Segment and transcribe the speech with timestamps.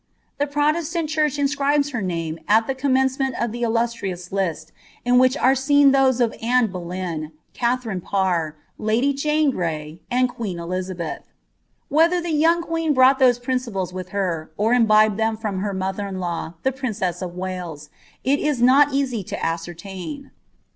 [0.21, 4.71] * The Proiesiani church inscribes her name at the roniDiRncrmeni of the illustrious list
[5.05, 6.19] in which are seen ihos?
[6.19, 11.29] of Anne BolevR, Katharine Parr, lady Jane Grey, nnd tiueen Elisabeth.
[11.89, 16.07] Whether lJi« young queen brought those principles wiih her, or imbibed them froai her mother
[16.07, 17.91] in law, the princess of Wales,
[18.23, 20.31] it is not easy to ascei^ tun.